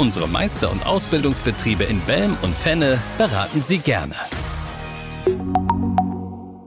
[0.00, 4.14] Unsere Meister- und Ausbildungsbetriebe in Belm und Fenne beraten Sie gerne.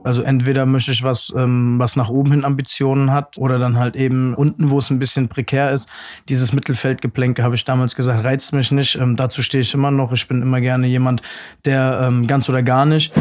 [0.04, 3.96] Also entweder möchte ich was, ähm, was nach oben hin Ambitionen hat oder dann halt
[3.96, 5.90] eben unten, wo es ein bisschen prekär ist.
[6.28, 8.94] Dieses Mittelfeldgeplänke, habe ich damals gesagt, reizt mich nicht.
[9.00, 10.12] Ähm, dazu stehe ich immer noch.
[10.12, 11.20] Ich bin immer gerne jemand,
[11.64, 13.12] der ähm, ganz oder gar nicht.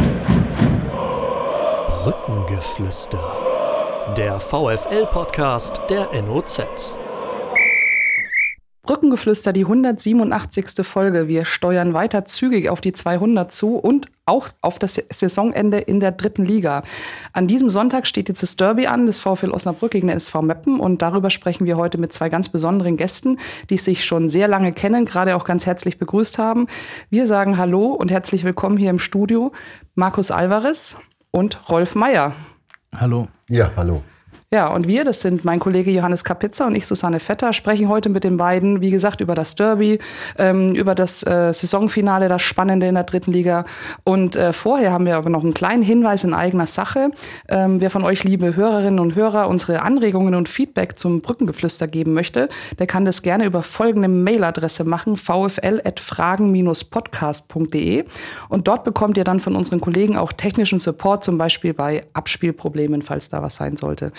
[2.04, 4.14] Brückengeflüster.
[4.16, 7.00] Der VFL-Podcast der NOZ.
[8.86, 10.86] Brückengeflüster, die 187.
[10.86, 11.30] Folge.
[11.30, 16.12] Wir steuern weiter zügig auf die 200 zu und auch auf das Saisonende in der
[16.12, 16.84] dritten Liga.
[17.32, 20.82] An diesem Sonntag steht jetzt das Derby an, das VfL Osnabrück gegen den SV Meppen.
[20.82, 23.38] Und darüber sprechen wir heute mit zwei ganz besonderen Gästen,
[23.70, 26.68] die sich schon sehr lange kennen, gerade auch ganz herzlich begrüßt haben.
[27.10, 29.54] Wir sagen Hallo und herzlich willkommen hier im Studio.
[29.96, 30.98] Markus Alvarez
[31.32, 32.34] und Rolf Meyer.
[32.94, 33.30] Hallo.
[33.48, 34.04] Ja, hallo.
[34.54, 38.10] Ja, und wir, das sind mein Kollege Johannes Kapitzer und ich, Susanne Vetter, sprechen heute
[38.10, 39.98] mit den beiden, wie gesagt, über das Derby,
[40.38, 43.66] ähm, über das äh, Saisonfinale, das Spannende in der dritten Liga.
[44.04, 47.10] Und äh, vorher haben wir aber noch einen kleinen Hinweis in eigener Sache.
[47.50, 52.14] Ähm, wer von euch, liebe Hörerinnen und Hörer, unsere Anregungen und Feedback zum Brückengeflüster geben
[52.14, 58.06] möchte, der kann das gerne über folgende Mailadresse machen, vfl.fragen-podcast.de.
[58.50, 63.02] Und dort bekommt ihr dann von unseren Kollegen auch technischen Support, zum Beispiel bei Abspielproblemen,
[63.02, 64.12] falls da was sein sollte.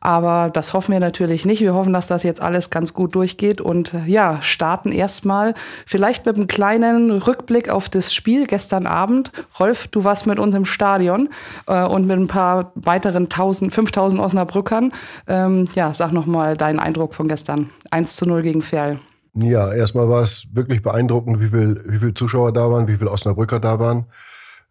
[0.00, 1.60] Aber das hoffen wir natürlich nicht.
[1.60, 5.54] Wir hoffen, dass das jetzt alles ganz gut durchgeht und ja, starten erstmal
[5.86, 9.32] vielleicht mit einem kleinen Rückblick auf das Spiel gestern Abend.
[9.58, 11.28] Rolf, du warst mit uns im Stadion
[11.66, 14.92] äh, und mit ein paar weiteren 1000, 5000 Osnabrückern.
[15.26, 17.70] Ähm, ja, sag nochmal deinen Eindruck von gestern.
[17.90, 18.98] 1 zu 0 gegen Ferl.
[19.34, 23.10] Ja, erstmal war es wirklich beeindruckend, wie viele wie viel Zuschauer da waren, wie viele
[23.10, 24.06] Osnabrücker da waren,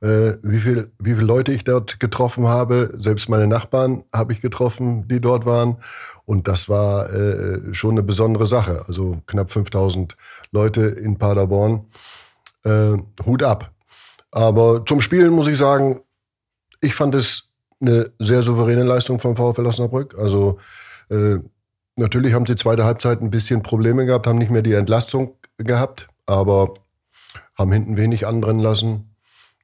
[0.01, 2.97] äh, wie viele wie viel Leute ich dort getroffen habe.
[2.99, 5.77] Selbst meine Nachbarn habe ich getroffen, die dort waren.
[6.25, 8.83] Und das war äh, schon eine besondere Sache.
[8.87, 10.15] Also knapp 5000
[10.51, 11.85] Leute in Paderborn.
[12.63, 13.71] Äh, Hut ab.
[14.31, 16.01] Aber zum Spielen muss ich sagen,
[16.81, 17.49] ich fand es
[17.81, 20.15] eine sehr souveräne Leistung vom VfL Osnabrück.
[20.17, 20.59] Also
[21.09, 21.39] äh,
[21.99, 26.07] Natürlich haben sie zweite Halbzeit ein bisschen Probleme gehabt, haben nicht mehr die Entlastung gehabt,
[26.25, 26.75] aber
[27.57, 29.08] haben hinten wenig anbrennen lassen.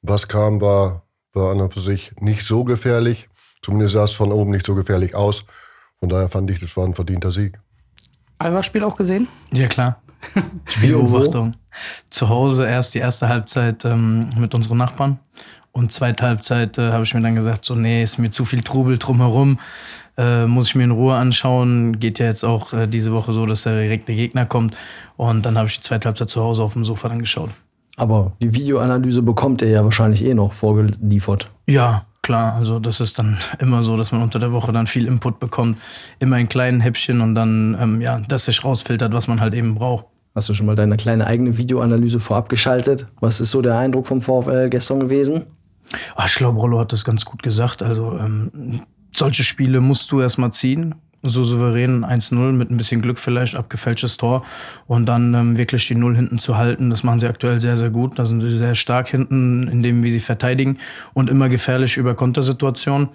[0.08, 3.28] Was kam, war, war an und für sich nicht so gefährlich.
[3.64, 5.46] Zumindest sah es von oben nicht so gefährlich aus.
[6.00, 7.60] Von daher fand ich, das war ein verdienter Sieg.
[8.38, 9.28] Alba-Spiel auch gesehen?
[9.52, 10.02] Ja, klar.
[10.66, 11.54] Spielbeobachtung.
[12.12, 15.20] Zu Hause erst die erste Halbzeit ähm, mit unseren Nachbarn.
[15.72, 18.62] Und zweite Halbzeit äh, habe ich mir dann gesagt, so, nee, ist mir zu viel
[18.62, 19.60] Trubel drumherum.
[20.18, 22.00] Äh, muss ich mir in Ruhe anschauen.
[22.00, 24.78] Geht ja jetzt auch äh, diese Woche so, dass der direkte Gegner kommt.
[25.18, 27.50] Und dann habe ich die zweite Halbzeit zu Hause auf dem Sofa dann geschaut.
[27.98, 31.50] Aber die Videoanalyse bekommt ihr ja wahrscheinlich eh noch vorgeliefert.
[31.68, 32.56] Ja, klar.
[32.56, 35.78] Also das ist dann immer so, dass man unter der Woche dann viel Input bekommt.
[36.20, 39.76] Immer in kleinen Häppchen und dann, ähm, ja, dass sich rausfiltert, was man halt eben
[39.76, 40.06] braucht.
[40.36, 43.08] Hast du schon mal deine kleine eigene Videoanalyse vorab geschaltet?
[43.22, 45.44] Was ist so der Eindruck vom VfL gestern gewesen?
[46.16, 47.82] Ach, ich glaube, Rollo hat das ganz gut gesagt.
[47.82, 48.82] Also ähm,
[49.16, 50.96] solche Spiele musst du erstmal ziehen.
[51.28, 54.46] So souverän 1-0 mit ein bisschen Glück vielleicht, abgefälschtes Tor
[54.88, 56.90] und dann ähm, wirklich die Null hinten zu halten.
[56.90, 58.20] Das machen sie aktuell sehr, sehr gut.
[58.20, 60.78] Da sind sie sehr stark hinten in dem, wie sie verteidigen
[61.14, 63.10] und immer gefährlich über Kontersituationen.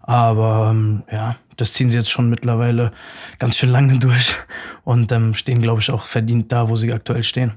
[0.00, 2.90] Aber ähm, ja, das ziehen sie jetzt schon mittlerweile
[3.38, 4.36] ganz schön lange durch
[4.84, 7.52] und ähm, stehen, glaube ich, auch verdient da, wo sie aktuell stehen.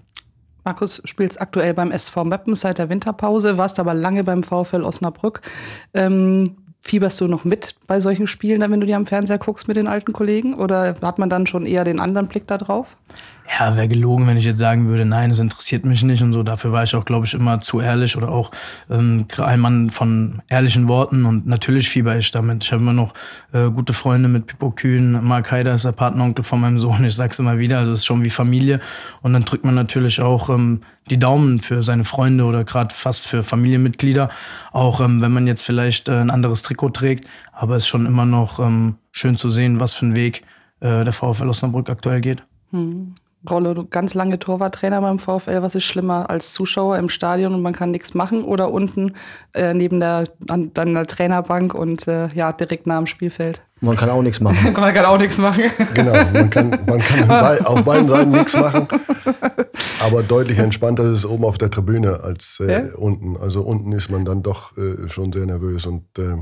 [0.65, 5.41] Markus, spielst aktuell beim SV Meppen seit der Winterpause, warst aber lange beim VfL Osnabrück.
[5.93, 9.77] Ähm, fieberst du noch mit bei solchen Spielen, wenn du die am Fernseher guckst mit
[9.77, 10.53] den alten Kollegen?
[10.53, 12.97] Oder hat man dann schon eher den anderen Blick da drauf?
[13.49, 16.43] Ja, wäre gelogen, wenn ich jetzt sagen würde, nein, es interessiert mich nicht und so.
[16.43, 18.51] Dafür war ich auch, glaube ich, immer zu ehrlich oder auch
[18.89, 22.63] ähm, ein Mann von ehrlichen Worten und natürlich fieber ich damit.
[22.63, 23.13] Ich habe immer noch
[23.51, 27.03] äh, gute Freunde mit Pippo Kühn, Mark Heider ist der Partneronkel von meinem Sohn.
[27.03, 28.79] Ich sag's immer wieder, also es ist schon wie Familie.
[29.21, 33.27] Und dann drückt man natürlich auch ähm, die Daumen für seine Freunde oder gerade fast
[33.27, 34.29] für Familienmitglieder.
[34.71, 37.27] Auch ähm, wenn man jetzt vielleicht äh, ein anderes Trikot trägt.
[37.51, 40.43] Aber es ist schon immer noch ähm, schön zu sehen, was für einen Weg
[40.79, 42.43] äh, der VfL Osnabrück aktuell geht.
[42.71, 43.15] Hm.
[43.49, 45.61] Rollo, du ganz lange Torwarttrainer beim VfL.
[45.61, 49.13] Was ist schlimmer als Zuschauer im Stadion und man kann nichts machen oder unten
[49.53, 53.61] äh, neben der, an, an der Trainerbank und äh, ja, direkt nah am Spielfeld?
[53.81, 54.71] Man kann auch nichts machen.
[54.79, 55.63] man kann auch nichts machen.
[55.93, 57.29] Genau, man kann, man kann
[57.65, 58.87] auf beiden Seiten nichts machen.
[60.01, 62.95] Aber deutlich entspannter ist es oben auf der Tribüne als äh, ja?
[62.95, 63.35] unten.
[63.35, 66.37] Also unten ist man dann doch äh, schon sehr nervös und äh,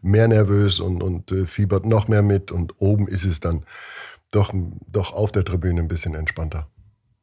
[0.00, 2.50] mehr nervös und, und äh, fiebert noch mehr mit.
[2.50, 3.64] Und oben ist es dann
[4.32, 4.52] doch,
[4.90, 6.66] doch auf der Tribüne ein bisschen entspannter.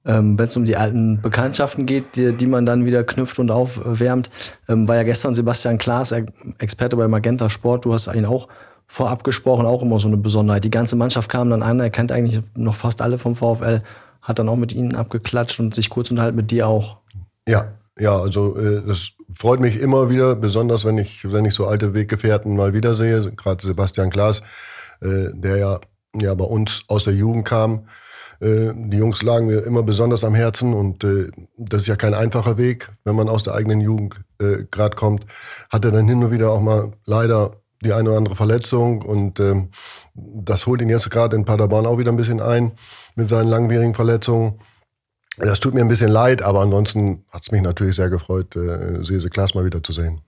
[0.06, 3.52] Ähm, Wenn es um die alten Bekanntschaften geht, die, die, man dann wieder knüpft und
[3.52, 4.30] aufwärmt,
[4.70, 6.14] ähm, war ja gestern Sebastian Klaas,
[6.58, 7.84] Experte bei Magenta Sport.
[7.84, 8.48] Du hast ihn auch
[8.88, 10.64] vorab gesprochen, auch immer so eine Besonderheit.
[10.64, 13.82] Die ganze Mannschaft kam dann an, er kennt eigentlich noch fast alle vom VfL,
[14.22, 16.98] hat dann auch mit ihnen abgeklatscht und sich kurz unterhalten mit dir auch.
[17.48, 21.68] Ja, ja, also äh, das freut mich immer wieder, besonders wenn ich, wenn ich so
[21.68, 24.42] alte Weggefährten mal wiedersehe, gerade Sebastian Klaas,
[25.02, 25.80] äh, der ja,
[26.16, 27.88] ja bei uns aus der Jugend kam.
[28.40, 32.14] Äh, die Jungs lagen mir immer besonders am Herzen und äh, das ist ja kein
[32.14, 35.26] einfacher Weg, wenn man aus der eigenen Jugend äh, gerade kommt.
[35.70, 39.70] Hatte dann hin und wieder auch mal leider die eine oder andere Verletzung und ähm,
[40.14, 42.74] das holt ihn jetzt gerade in Paderborn auch wieder ein bisschen ein
[43.16, 44.60] mit seinen langwierigen Verletzungen.
[45.38, 49.04] Das tut mir ein bisschen leid, aber ansonsten hat es mich natürlich sehr gefreut, äh,
[49.04, 50.22] Sese Klaas mal wieder zu sehen.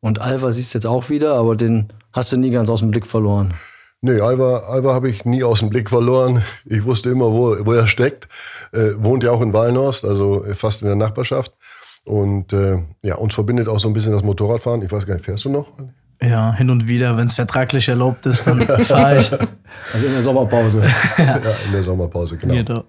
[0.00, 2.90] Und Alva siehst du jetzt auch wieder, aber den hast du nie ganz aus dem
[2.90, 3.54] Blick verloren.
[4.02, 6.42] Nee, Alva, Alva habe ich nie aus dem Blick verloren.
[6.64, 8.28] Ich wusste immer, wo, wo er steckt.
[8.72, 11.54] Äh, wohnt ja auch in Wallenhorst, also fast in der Nachbarschaft.
[12.04, 14.82] Und äh, ja, uns verbindet auch so ein bisschen das Motorradfahren.
[14.82, 15.68] Ich weiß gar nicht, fährst du noch?
[16.22, 19.32] Ja, hin und wieder, wenn es vertraglich erlaubt ist, dann fahre ich.
[19.92, 20.80] Also in der Sommerpause.
[21.18, 21.24] ja.
[21.24, 21.50] ja.
[21.66, 22.54] in der Sommerpause, genau.
[22.54, 22.84] genau.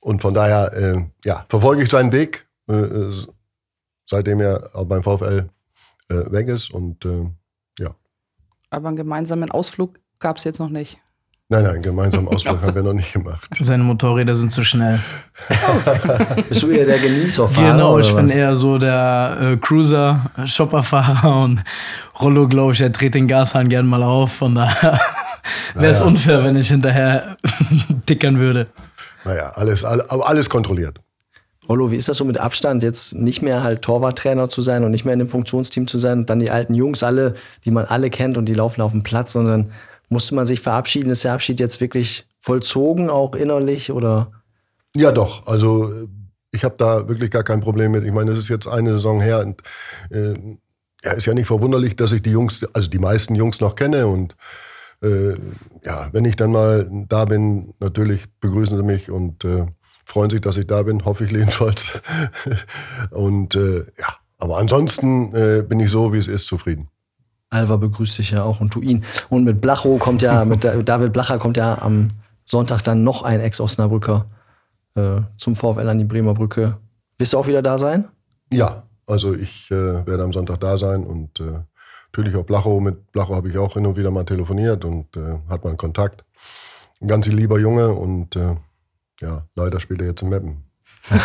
[0.00, 3.14] Und von daher, äh, ja, verfolge ich seinen Weg, äh, äh
[4.04, 5.50] seitdem er auch beim VfL
[6.08, 6.72] äh, weg ist.
[6.72, 7.26] Und äh,
[7.78, 7.94] ja.
[8.70, 10.98] Aber einen gemeinsamen Ausflug gab es jetzt noch nicht.
[11.50, 13.48] Nein, nein, gemeinsamen Ausflug haben wir noch nicht gemacht.
[13.58, 15.00] Seine Motorräder sind zu schnell.
[16.48, 17.72] Bist du eher der Genießerfahrer?
[17.72, 21.64] Genau, ich bin eher so der äh, Cruiser, Shopperfahrer und
[22.20, 24.32] Rollo, glaube ich, er dreht den Gashahn gern mal auf.
[24.32, 25.00] Von daher
[25.74, 26.10] wäre es naja.
[26.10, 27.38] unfair, wenn ich hinterher
[28.06, 28.66] dickern würde.
[29.24, 31.00] Naja, alles, alles kontrolliert.
[31.68, 34.90] Rollo, wie ist das so mit Abstand, jetzt nicht mehr halt Torwarttrainer zu sein und
[34.90, 37.34] nicht mehr in dem Funktionsteam zu sein und dann die alten Jungs alle,
[37.64, 39.70] die man alle kennt und die laufen auf dem Platz, sondern
[40.08, 41.10] musste man sich verabschieden?
[41.10, 43.92] Ist der Abschied jetzt wirklich vollzogen, auch innerlich?
[43.92, 44.32] Oder?
[44.96, 45.46] Ja, doch.
[45.46, 46.08] Also
[46.52, 48.04] ich habe da wirklich gar kein Problem mit.
[48.04, 49.62] Ich meine, es ist jetzt eine Saison her und
[50.10, 50.34] äh,
[51.04, 54.06] ja, ist ja nicht verwunderlich, dass ich die Jungs, also die meisten Jungs noch kenne
[54.06, 54.34] und
[55.02, 55.34] äh,
[55.84, 59.66] ja, wenn ich dann mal da bin, natürlich begrüßen sie mich und äh,
[60.08, 62.00] freuen sich, dass ich da bin, hoffe ich jedenfalls.
[63.10, 66.88] und äh, ja, aber ansonsten äh, bin ich so, wie es ist, zufrieden.
[67.50, 69.04] Alva begrüßt dich ja auch und du ihn.
[69.28, 72.10] Und mit Blacho kommt ja, mit David Blacher kommt ja am
[72.44, 74.26] Sonntag dann noch ein Ex-Osnabrücker
[74.94, 76.78] äh, zum VfL an die Bremer Brücke.
[77.18, 78.08] Wirst du auch wieder da sein?
[78.52, 81.60] Ja, also ich äh, werde am Sonntag da sein und äh,
[82.12, 82.80] natürlich auch Blacho.
[82.80, 86.24] Mit Blacho habe ich auch hin und wieder mal telefoniert und äh, hat mal Kontakt.
[87.00, 88.36] Ein ganz lieber Junge und
[89.20, 90.64] ja, leider spielt er jetzt in Meppen.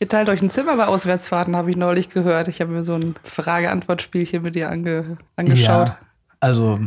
[0.00, 2.48] Ihr teilt euch ein Zimmer bei Auswärtsfahrten, habe ich neulich gehört.
[2.48, 5.88] Ich habe mir so ein Frage-Antwort-Spielchen mit dir ange angeschaut.
[5.88, 5.98] Ja,
[6.40, 6.80] also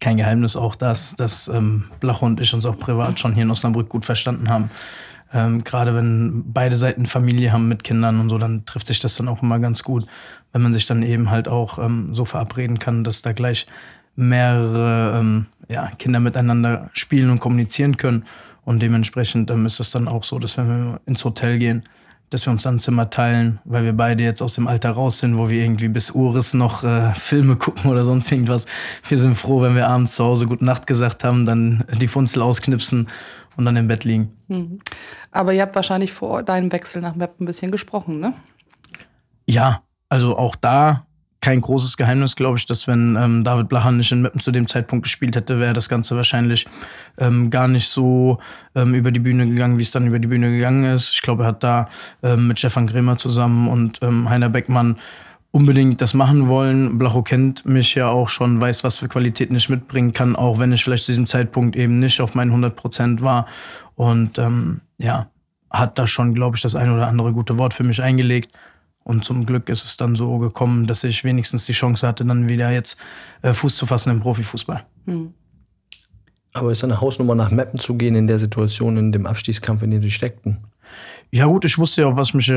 [0.00, 3.50] kein Geheimnis auch das, dass ähm, Blach und ich uns auch privat schon hier in
[3.50, 4.70] Osnabrück gut verstanden haben.
[5.32, 9.14] Ähm, Gerade wenn beide Seiten Familie haben mit Kindern und so, dann trifft sich das
[9.14, 10.06] dann auch immer ganz gut,
[10.52, 13.66] wenn man sich dann eben halt auch ähm, so verabreden kann, dass da gleich
[14.18, 18.24] mehrere ähm, ja, Kinder miteinander spielen und kommunizieren können.
[18.64, 21.84] Und dementsprechend ähm, ist es dann auch so, dass wenn wir ins Hotel gehen,
[22.30, 25.20] dass wir uns dann ein Zimmer teilen, weil wir beide jetzt aus dem Alter raus
[25.20, 28.66] sind, wo wir irgendwie bis Uris noch äh, Filme gucken oder sonst irgendwas.
[29.08, 32.42] Wir sind froh, wenn wir abends zu Hause Gute Nacht gesagt haben, dann die Funzel
[32.42, 33.06] ausknipsen
[33.56, 34.32] und dann im Bett liegen.
[34.48, 34.80] Mhm.
[35.30, 38.34] Aber ihr habt wahrscheinlich vor deinem Wechsel nach Map ein bisschen gesprochen, ne?
[39.46, 41.06] Ja, also auch da
[41.40, 44.66] kein großes Geheimnis, glaube ich, dass wenn ähm, David Blachan nicht in Meppen zu dem
[44.66, 46.66] Zeitpunkt gespielt hätte, wäre das Ganze wahrscheinlich
[47.18, 48.38] ähm, gar nicht so
[48.74, 51.12] ähm, über die Bühne gegangen, wie es dann über die Bühne gegangen ist.
[51.12, 51.88] Ich glaube, er hat da
[52.22, 54.96] ähm, mit Stefan Grämer zusammen und ähm, Heiner Beckmann
[55.50, 56.98] unbedingt das machen wollen.
[56.98, 60.72] Blacho kennt mich ja auch schon, weiß, was für Qualitäten ich mitbringen kann, auch wenn
[60.72, 63.46] ich vielleicht zu diesem Zeitpunkt eben nicht auf meinen 100 Prozent war.
[63.94, 65.28] Und ähm, ja,
[65.70, 68.56] hat da schon, glaube ich, das ein oder andere gute Wort für mich eingelegt.
[69.04, 72.48] Und zum Glück ist es dann so gekommen, dass ich wenigstens die Chance hatte, dann
[72.48, 72.98] wieder jetzt
[73.42, 74.84] äh, Fuß zu fassen im Profifußball.
[75.06, 75.32] Hm.
[76.52, 79.90] Aber ist eine Hausnummer nach Meppen zu gehen in der Situation, in dem Abstiegskampf, in
[79.90, 80.58] dem sie steckten?
[81.30, 82.52] Ja gut, ich wusste ja, auf was ich mich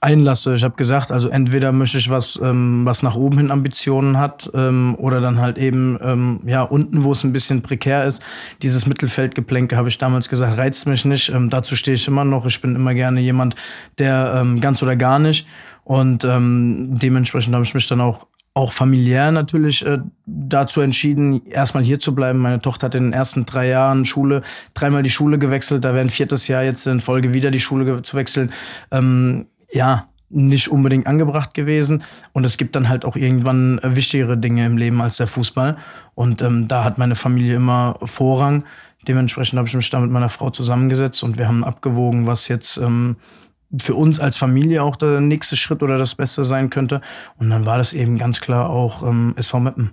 [0.00, 0.56] einlasse.
[0.56, 4.50] Ich habe gesagt, also entweder möchte ich was, ähm, was nach oben hin Ambitionen hat
[4.52, 8.24] ähm, oder dann halt eben ähm, ja unten, wo es ein bisschen prekär ist.
[8.62, 11.28] Dieses Mittelfeldgeplänke habe ich damals gesagt, reizt mich nicht.
[11.28, 12.46] Ähm, dazu stehe ich immer noch.
[12.46, 13.54] Ich bin immer gerne jemand,
[13.98, 15.46] der ähm, ganz oder gar nicht.
[15.84, 18.26] Und ähm, dementsprechend habe ich mich dann auch
[18.60, 22.38] auch familiär natürlich äh, dazu entschieden, erstmal hier zu bleiben.
[22.38, 24.42] Meine Tochter hat in den ersten drei Jahren Schule
[24.74, 25.84] dreimal die Schule gewechselt.
[25.84, 28.52] Da wäre ein viertes Jahr jetzt in Folge wieder die Schule zu wechseln.
[28.90, 32.04] Ähm, ja, nicht unbedingt angebracht gewesen.
[32.32, 35.78] Und es gibt dann halt auch irgendwann äh, wichtigere Dinge im Leben als der Fußball.
[36.14, 38.64] Und ähm, da hat meine Familie immer Vorrang.
[39.08, 42.76] Dementsprechend habe ich mich da mit meiner Frau zusammengesetzt und wir haben abgewogen, was jetzt
[42.76, 43.16] ähm,
[43.78, 47.00] für uns als Familie auch der nächste Schritt oder das Beste sein könnte.
[47.38, 49.92] Und dann war das eben ganz klar auch ähm, SV Meppen.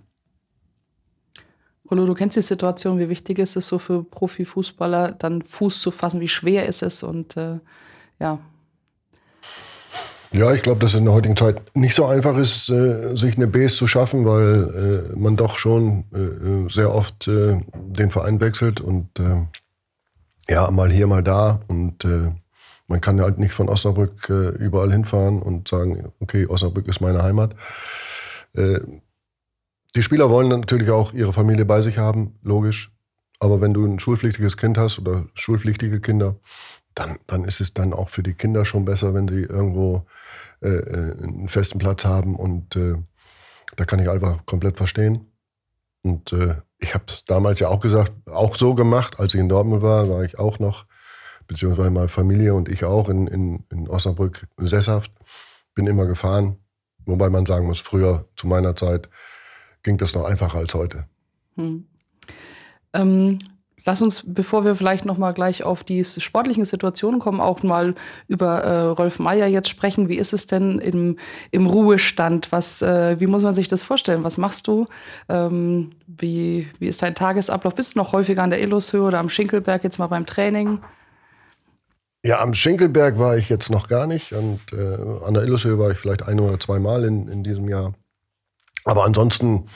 [1.89, 5.91] Rollo, du kennst die Situation, wie wichtig ist es so für Profifußballer, dann Fuß zu
[5.91, 7.59] fassen, wie schwer ist es und äh,
[8.19, 8.39] ja.
[10.33, 13.37] Ja, ich glaube, dass es in der heutigen Zeit nicht so einfach ist, äh, sich
[13.37, 18.11] eine Base zu schaffen, weil äh, man doch schon äh, äh sehr oft äh, den
[18.11, 19.45] Verein wechselt und äh,
[20.49, 22.03] ja, mal hier, mal da und
[22.87, 27.21] man kann halt nicht von Osnabrück äh, überall hinfahren und sagen, okay, Osnabrück ist meine
[27.21, 27.55] Heimat.
[28.53, 28.79] Äh,
[29.95, 32.91] die Spieler wollen natürlich auch ihre Familie bei sich haben, logisch.
[33.39, 36.35] Aber wenn du ein schulpflichtiges Kind hast oder schulpflichtige Kinder,
[36.95, 40.05] dann, dann ist es dann auch für die Kinder schon besser, wenn sie irgendwo
[40.61, 42.35] äh, äh einen festen Platz haben.
[42.35, 42.95] Und äh,
[43.75, 45.27] da kann ich einfach komplett verstehen.
[46.03, 49.49] Und äh, ich habe es damals ja auch gesagt, auch so gemacht, als ich in
[49.49, 50.85] Dortmund war, war ich auch noch
[51.47, 55.11] beziehungsweise meine Familie und ich auch in, in, in Osnabrück sesshaft.
[55.73, 56.57] Bin immer gefahren,
[57.05, 59.09] wobei man sagen muss, früher zu meiner Zeit
[59.83, 61.05] ging das noch einfacher als heute.
[61.55, 61.85] Hm.
[62.93, 63.39] Ähm,
[63.85, 67.95] lass uns, bevor wir vielleicht noch mal gleich auf die sportlichen Situationen kommen, auch mal
[68.27, 70.09] über äh, Rolf Meier jetzt sprechen.
[70.09, 71.17] Wie ist es denn im,
[71.51, 72.51] im Ruhestand?
[72.51, 74.23] Was, äh, wie muss man sich das vorstellen?
[74.23, 74.85] Was machst du?
[75.29, 77.75] Ähm, wie, wie ist dein Tagesablauf?
[77.75, 80.79] Bist du noch häufiger an der Illushöhe oder am Schinkelberg jetzt mal beim Training?
[82.27, 85.91] Ja, am Schinkelberg war ich jetzt noch gar nicht und äh, an der Illushöhe war
[85.91, 87.93] ich vielleicht ein oder zwei Mal in, in diesem Jahr.
[88.83, 89.69] Aber ansonsten,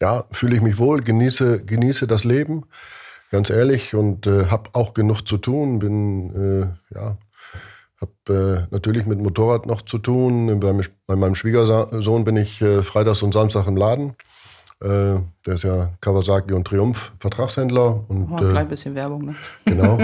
[0.00, 2.64] ja, fühle ich mich wohl, genieße, genieße das Leben,
[3.30, 5.78] ganz ehrlich, und äh, habe auch genug zu tun.
[5.78, 7.16] Bin, äh, ja,
[8.00, 10.58] habe äh, natürlich mit Motorrad noch zu tun.
[10.58, 10.72] Bei,
[11.06, 14.16] bei meinem Schwiegersohn bin ich äh, freitags und Samstag im Laden.
[14.84, 18.00] Äh, der ist ja Kawasaki und Triumph Vertragshändler.
[18.08, 19.34] Und, oh, ein klein bisschen Werbung, ne?
[19.64, 19.98] Genau.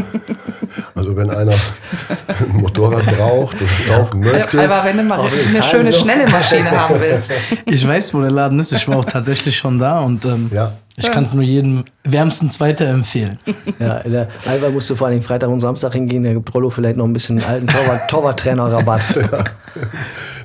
[0.95, 4.63] Also wenn einer ein Motorrad braucht und kaufen möchte.
[4.63, 7.31] Aber wenn du mal eine schöne, schnelle Maschine haben willst.
[7.67, 8.73] Ich weiß, wo der Laden ist.
[8.73, 10.75] Ich war auch tatsächlich schon da und ähm, ja.
[10.97, 13.37] ich kann es nur jedem wärmstens weiterempfehlen.
[13.79, 16.23] Ja, in der Alba musst du vor allem Freitag und Samstag hingehen.
[16.23, 19.17] Da gibt Rollo vielleicht noch ein bisschen alten Torwart-Trainer-Rabatt.
[19.17, 19.45] Ja,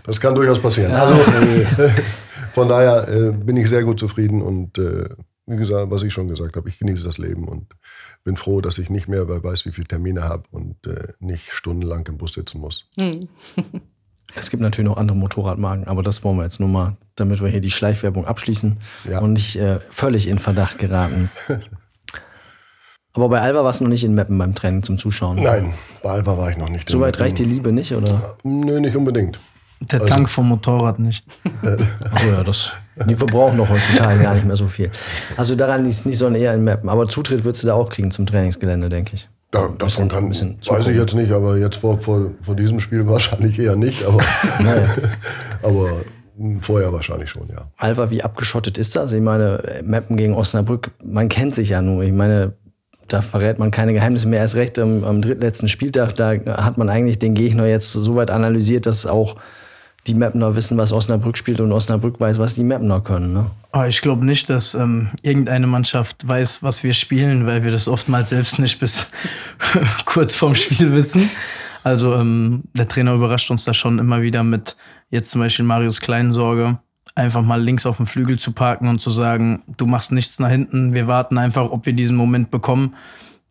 [0.03, 0.91] das kann durchaus passieren.
[0.91, 1.21] Ja, also,
[2.55, 5.09] von daher äh, bin ich sehr gut zufrieden und äh,
[5.45, 7.67] wie gesagt, was ich schon gesagt habe, ich genieße das Leben und
[8.23, 12.07] bin froh, dass ich nicht mehr weiß, wie viele Termine habe und äh, nicht stundenlang
[12.07, 12.85] im Bus sitzen muss.
[12.97, 13.27] Hm.
[14.37, 17.47] Es gibt natürlich noch andere Motorradmarken, aber das wollen wir jetzt nur mal, damit wir
[17.47, 18.77] hier die Schleichwerbung abschließen
[19.09, 19.19] ja.
[19.19, 21.29] und nicht äh, völlig in Verdacht geraten.
[23.13, 25.41] aber bei Alba warst du noch nicht in Meppen beim Training zum Zuschauen?
[25.41, 26.89] Nein, bei Alba war ich noch nicht.
[26.89, 28.35] Soweit reicht die Liebe nicht, oder?
[28.43, 29.39] Nö, nicht unbedingt.
[29.91, 31.25] Der also, Tank vom Motorrad nicht.
[32.11, 32.73] Achso, ja, das,
[33.07, 34.89] die verbrauchen doch heutzutage gar nicht mehr so viel.
[35.37, 36.89] Also daran es nicht, sondern eher in Mappen.
[36.89, 39.29] Aber Zutritt würdest du da auch kriegen zum Trainingsgelände, denke ich.
[39.51, 43.59] Da, davon kann, weiß ich jetzt nicht, aber jetzt vor, vor, vor diesem Spiel wahrscheinlich
[43.59, 44.05] eher nicht.
[44.05, 44.21] Aber,
[45.63, 45.89] aber
[46.61, 47.69] vorher wahrscheinlich schon, ja.
[47.77, 49.11] Alva, wie abgeschottet ist das?
[49.11, 52.03] Ich meine, Mappen gegen Osnabrück, man kennt sich ja nur.
[52.03, 52.53] Ich meine,
[53.07, 54.39] da verrät man keine Geheimnisse mehr.
[54.39, 58.31] Erst recht am, am drittletzten Spieltag, da hat man eigentlich den Gegner jetzt so weit
[58.31, 59.35] analysiert, dass auch
[60.07, 63.33] die Mapner wissen, was Osnabrück spielt und Osnabrück weiß, was die Mapner können.
[63.33, 63.51] Ne?
[63.71, 67.71] Aber ah, ich glaube nicht, dass ähm, irgendeine Mannschaft weiß, was wir spielen, weil wir
[67.71, 69.07] das oftmals selbst nicht bis
[70.05, 71.29] kurz vorm Spiel wissen.
[71.83, 74.75] Also ähm, der Trainer überrascht uns da schon immer wieder mit
[75.09, 76.79] jetzt zum Beispiel Marius Kleinsorge,
[77.15, 80.49] einfach mal links auf dem Flügel zu parken und zu sagen, du machst nichts nach
[80.49, 82.95] hinten, wir warten einfach, ob wir diesen Moment bekommen.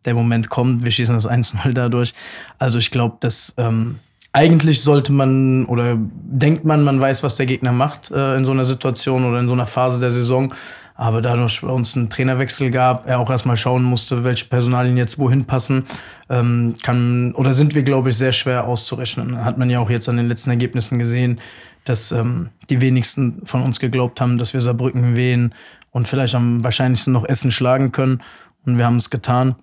[0.05, 2.13] Der Moment kommt, wir schießen das 1-0 dadurch.
[2.59, 3.99] Also ich glaube, dass ähm,
[4.35, 8.51] eigentlich sollte man oder denkt man, man weiß, was der Gegner macht äh, in so
[8.51, 10.53] einer Situation oder in so einer Phase der Saison.
[10.93, 15.17] Aber dadurch bei uns einen Trainerwechsel gab, er auch erstmal schauen musste, welche Personalien jetzt
[15.19, 15.85] wohin passen,
[16.29, 19.43] ähm, kann oder sind wir, glaube ich, sehr schwer auszurechnen.
[19.43, 21.39] Hat man ja auch jetzt an den letzten Ergebnissen gesehen,
[21.85, 25.53] dass ähm, die wenigsten von uns geglaubt haben, dass wir Saarbrücken wehen
[25.91, 28.21] und vielleicht am wahrscheinlichsten noch Essen schlagen können.
[28.65, 29.55] Und wir haben es getan.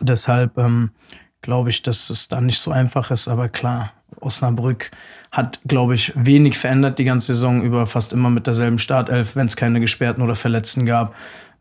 [0.00, 0.90] Deshalb ähm,
[1.44, 3.28] glaube ich, dass es da nicht so einfach ist.
[3.28, 4.90] Aber klar, Osnabrück
[5.30, 9.46] hat, glaube ich, wenig verändert die ganze Saison über, fast immer mit derselben Startelf, wenn
[9.46, 11.14] es keine Gesperrten oder Verletzten gab,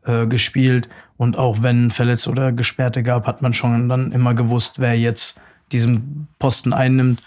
[0.05, 0.87] äh, gespielt.
[1.17, 5.37] Und auch wenn Verletzte oder Gesperrte gab, hat man schon dann immer gewusst, wer jetzt
[5.71, 7.21] diesen Posten einnimmt.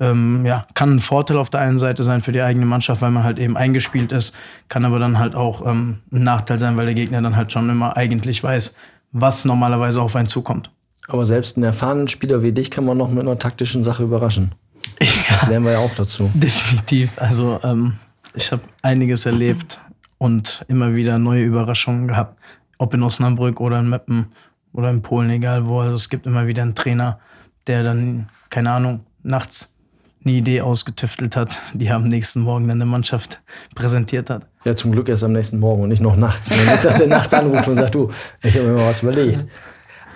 [0.00, 3.12] ähm, ja, kann ein Vorteil auf der einen Seite sein für die eigene Mannschaft, weil
[3.12, 4.34] man halt eben eingespielt ist,
[4.68, 7.70] kann aber dann halt auch ähm, ein Nachteil sein, weil der Gegner dann halt schon
[7.70, 8.74] immer eigentlich weiß,
[9.12, 10.70] was normalerweise auf einen zukommt.
[11.12, 14.54] Aber selbst einen erfahrenen Spieler wie dich kann man noch mit einer taktischen Sache überraschen.
[14.98, 16.30] Ja, das lernen wir ja auch dazu.
[16.34, 17.20] Definitiv.
[17.20, 17.98] Also ähm,
[18.34, 19.78] ich habe einiges erlebt
[20.16, 22.40] und immer wieder neue Überraschungen gehabt,
[22.78, 24.32] ob in Osnabrück oder in Meppen
[24.72, 25.80] oder in Polen, egal wo.
[25.80, 27.18] Also es gibt immer wieder einen Trainer,
[27.66, 29.76] der dann, keine Ahnung, nachts
[30.24, 33.42] eine Idee ausgetüftelt hat, die er am nächsten Morgen dann der Mannschaft
[33.74, 34.46] präsentiert hat.
[34.64, 36.48] Ja, zum Glück erst am nächsten Morgen und nicht noch nachts.
[36.48, 38.10] nicht, dass er nachts anruft und sagt, du,
[38.42, 39.44] ich habe mir mal was überlegt.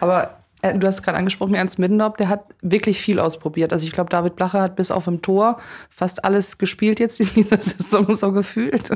[0.01, 3.73] Aber äh, du hast gerade angesprochen, Ernst Middendorf, der hat wirklich viel ausprobiert.
[3.73, 5.59] Also ich glaube, David Blacher hat bis auf dem Tor
[5.91, 8.91] fast alles gespielt jetzt in dieser Saison so gefühlt.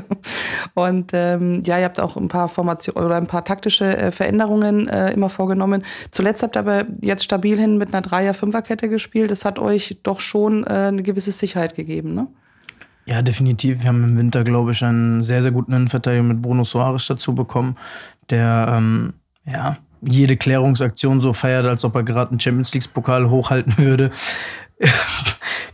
[0.73, 4.87] Und ähm, ja, ihr habt auch ein paar Formationen oder ein paar taktische äh, Veränderungen
[4.87, 5.83] äh, immer vorgenommen.
[6.11, 9.31] Zuletzt habt ihr aber jetzt stabil hin mit einer Dreier-Fünfer-Kette gespielt.
[9.31, 12.27] Das hat euch doch schon äh, eine gewisse Sicherheit gegeben, ne?
[13.05, 13.81] Ja, definitiv.
[13.81, 17.33] Wir haben im Winter, glaube ich, einen sehr, sehr guten Innenverteidiger mit Bruno Soares dazu
[17.33, 17.75] bekommen,
[18.29, 19.13] der ähm,
[19.43, 24.11] ja, jede Klärungsaktion so feiert, als ob er gerade einen Champions League-Pokal hochhalten würde.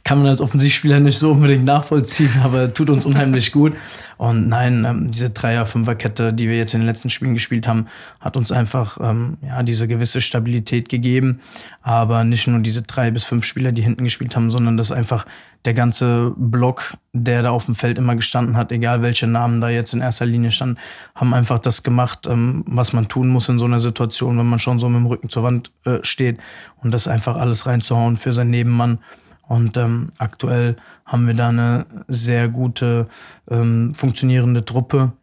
[0.07, 3.73] Kann man als Offensivspieler nicht so unbedingt nachvollziehen, aber tut uns unheimlich gut.
[4.15, 7.87] Und nein, ähm, diese Dreier-Fünfer-Kette, die wir jetzt in den letzten Spielen gespielt haben,
[8.21, 11.41] hat uns einfach ähm, ja, diese gewisse Stabilität gegeben.
[11.81, 15.25] Aber nicht nur diese drei bis fünf Spieler, die hinten gespielt haben, sondern dass einfach
[15.65, 19.67] der ganze Block, der da auf dem Feld immer gestanden hat, egal welche Namen da
[19.67, 20.77] jetzt in erster Linie standen,
[21.15, 24.59] haben einfach das gemacht, ähm, was man tun muss in so einer Situation, wenn man
[24.59, 26.39] schon so mit dem Rücken zur Wand äh, steht
[26.81, 28.99] und das einfach alles reinzuhauen für seinen Nebenmann.
[29.47, 30.75] Und ähm, aktuell
[31.05, 33.07] haben wir da eine sehr gute,
[33.49, 35.13] ähm, funktionierende Truppe.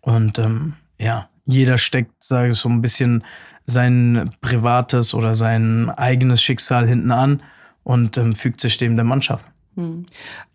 [0.00, 3.24] Und ähm, ja, jeder steckt, sage ich so ein bisschen
[3.66, 7.42] sein privates oder sein eigenes Schicksal hinten an
[7.84, 9.44] und ähm, fügt sich dem der Mannschaft.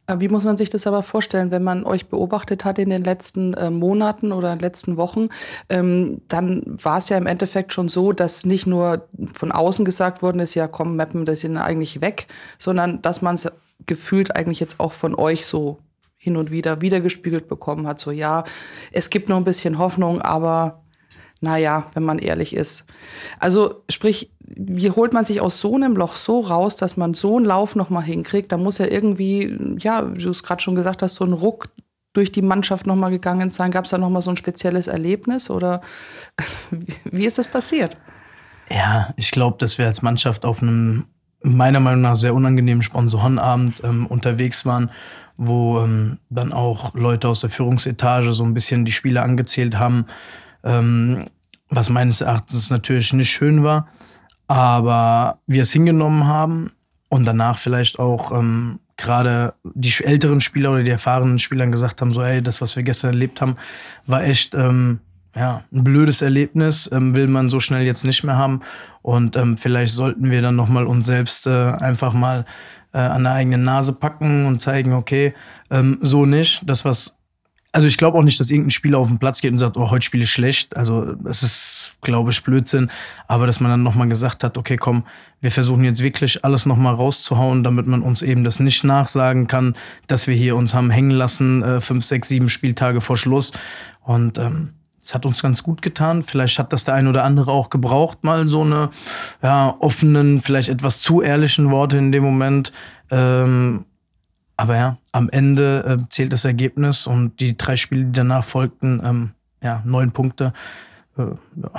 [0.09, 0.21] Hm.
[0.21, 3.53] Wie muss man sich das aber vorstellen, wenn man euch beobachtet hat in den letzten
[3.53, 5.29] äh, Monaten oder in den letzten Wochen?
[5.69, 10.21] Ähm, dann war es ja im Endeffekt schon so, dass nicht nur von außen gesagt
[10.21, 13.51] worden ist, ja komm, Mappen, das sind eigentlich weg, sondern dass man es
[13.85, 15.79] gefühlt eigentlich jetzt auch von euch so
[16.17, 17.99] hin und wieder wiedergespiegelt bekommen hat.
[17.99, 18.45] So ja,
[18.91, 20.84] es gibt noch ein bisschen Hoffnung, aber
[21.41, 22.85] naja, wenn man ehrlich ist.
[23.39, 27.37] Also sprich, wie holt man sich aus so einem Loch so raus, dass man so
[27.37, 28.51] einen Lauf nochmal hinkriegt?
[28.51, 31.67] Da muss ja irgendwie, ja, wie du es gerade schon gesagt hast, so ein Ruck
[32.13, 33.71] durch die Mannschaft nochmal gegangen sein.
[33.71, 35.81] Gab es da nochmal so ein spezielles Erlebnis oder
[37.03, 37.97] wie ist das passiert?
[38.69, 41.05] Ja, ich glaube, dass wir als Mannschaft auf einem
[41.43, 44.89] meiner Meinung nach sehr unangenehmen Sponsorenabend ähm, unterwegs waren,
[45.37, 50.07] wo ähm, dann auch Leute aus der Führungsetage so ein bisschen die Spiele angezählt haben,
[50.65, 51.27] ähm,
[51.69, 53.87] was meines Erachtens natürlich nicht schön war
[54.47, 56.71] aber wir es hingenommen haben
[57.09, 62.11] und danach vielleicht auch ähm, gerade die älteren Spieler oder die erfahrenen Spieler gesagt haben,
[62.11, 63.57] so ey, das, was wir gestern erlebt haben,
[64.05, 64.99] war echt ähm,
[65.35, 68.61] ja, ein blödes Erlebnis, ähm, will man so schnell jetzt nicht mehr haben.
[69.01, 72.45] Und ähm, vielleicht sollten wir dann nochmal uns selbst äh, einfach mal
[72.93, 75.33] äh, an der eigenen Nase packen und zeigen, okay,
[75.69, 77.14] ähm, so nicht, das, was
[77.75, 79.91] also ich glaube auch nicht, dass irgendein Spieler auf den Platz geht und sagt, oh,
[79.91, 80.77] heute spiele ich schlecht.
[80.77, 82.89] Also das ist, glaube ich, Blödsinn.
[83.27, 85.03] Aber dass man dann nochmal gesagt hat, okay, komm,
[85.41, 89.75] wir versuchen jetzt wirklich alles nochmal rauszuhauen, damit man uns eben das nicht nachsagen kann,
[90.07, 93.51] dass wir hier uns haben hängen lassen, äh, fünf, sechs, sieben Spieltage vor Schluss.
[94.03, 94.69] Und ähm,
[95.03, 96.23] es hat uns ganz gut getan.
[96.23, 98.89] Vielleicht hat das der ein oder andere auch gebraucht, mal so eine
[99.43, 102.71] ja, offenen, vielleicht etwas zu ehrlichen Worte in dem Moment.
[103.11, 103.83] Ähm,
[104.57, 109.01] aber ja, am Ende äh, zählt das Ergebnis und die drei Spiele, die danach folgten,
[109.03, 110.53] ähm, ja, neun Punkte.
[111.17, 111.71] Äh, ja.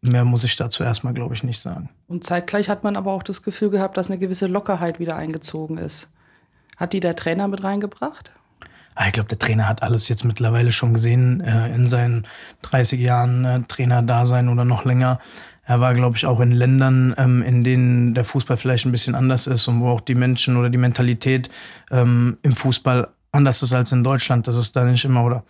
[0.00, 1.88] Mehr muss ich dazu erstmal, glaube ich, nicht sagen.
[2.08, 5.78] Und zeitgleich hat man aber auch das Gefühl gehabt, dass eine gewisse Lockerheit wieder eingezogen
[5.78, 6.10] ist.
[6.76, 8.32] Hat die der Trainer mit reingebracht?
[8.94, 12.26] Ah, ich glaube, der Trainer hat alles jetzt mittlerweile schon gesehen äh, in seinen
[12.62, 15.18] 30 Jahren äh, Trainer-Dasein oder noch länger.
[15.64, 19.14] Er war, glaube ich, auch in Ländern, ähm, in denen der Fußball vielleicht ein bisschen
[19.14, 21.48] anders ist und wo auch die Menschen oder die Mentalität
[21.90, 24.46] ähm, im Fußball anders ist als in Deutschland.
[24.46, 25.44] Das ist da nicht immer oder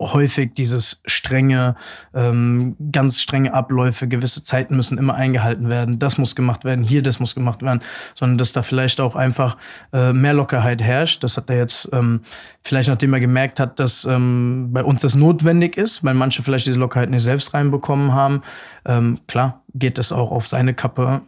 [0.00, 1.76] häufig dieses strenge,
[2.14, 7.02] ähm, ganz strenge Abläufe, gewisse Zeiten müssen immer eingehalten werden, das muss gemacht werden, hier
[7.02, 7.80] das muss gemacht werden,
[8.14, 9.56] sondern dass da vielleicht auch einfach
[9.92, 11.22] äh, mehr Lockerheit herrscht.
[11.22, 12.22] Das hat er jetzt ähm,
[12.62, 16.66] vielleicht, nachdem er gemerkt hat, dass ähm, bei uns das notwendig ist, weil manche vielleicht
[16.66, 18.42] diese Lockerheit nicht selbst reinbekommen haben.
[18.84, 21.22] Ähm, klar, geht es auch auf seine Kappe,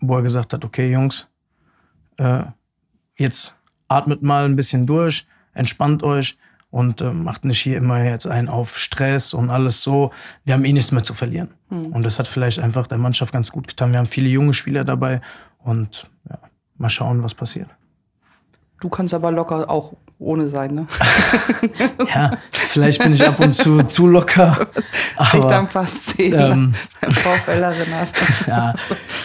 [0.00, 1.28] wo er gesagt hat, okay Jungs,
[2.18, 2.44] äh,
[3.16, 3.54] jetzt
[3.88, 6.36] atmet mal ein bisschen durch, entspannt euch,
[6.72, 10.10] und äh, macht nicht hier immer jetzt einen auf Stress und alles so.
[10.44, 11.50] Wir haben eh nichts mehr zu verlieren.
[11.68, 11.86] Mhm.
[11.88, 13.92] Und das hat vielleicht einfach der Mannschaft ganz gut getan.
[13.92, 15.20] Wir haben viele junge Spieler dabei
[15.58, 16.38] und ja,
[16.78, 17.68] mal schauen, was passiert.
[18.80, 20.86] Du kannst aber locker auch ohne sein, ne?
[22.14, 24.66] ja, vielleicht bin ich ab und zu zu locker.
[25.16, 26.74] Aber, ich dann fast zehn ähm,
[28.46, 28.74] ja,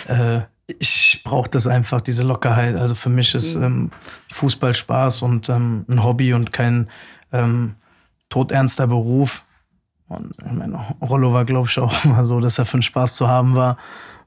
[0.10, 0.42] äh,
[0.80, 2.76] ich brauche das einfach, diese Lockerheit.
[2.76, 3.64] Also für mich ist mhm.
[3.64, 3.92] ähm,
[4.34, 6.90] Fußball Spaß und ähm, ein Hobby und kein
[7.32, 7.76] ähm,
[8.30, 9.44] todernster Beruf.
[10.08, 13.16] Und ich meine, Rollo war, glaube ich, auch immer so, dass er für einen Spaß
[13.16, 13.78] zu haben war.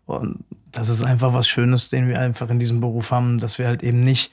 [0.07, 3.67] Und das ist einfach was Schönes, den wir einfach in diesem Beruf haben, dass wir
[3.67, 4.33] halt eben nicht,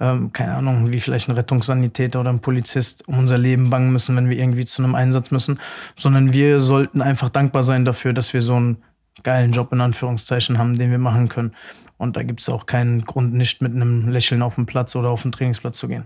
[0.00, 4.16] ähm, keine Ahnung, wie vielleicht ein Rettungssanitäter oder ein Polizist um unser Leben bangen müssen,
[4.16, 5.58] wenn wir irgendwie zu einem Einsatz müssen,
[5.96, 8.78] sondern wir sollten einfach dankbar sein dafür, dass wir so einen
[9.22, 11.54] geilen Job in Anführungszeichen haben, den wir machen können.
[11.96, 15.10] Und da gibt es auch keinen Grund, nicht mit einem Lächeln auf den Platz oder
[15.10, 16.04] auf den Trainingsplatz zu gehen.